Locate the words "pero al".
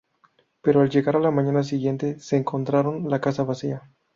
0.63-0.89